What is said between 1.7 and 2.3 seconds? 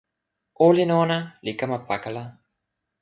pakala.